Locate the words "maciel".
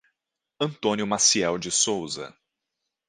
1.05-1.59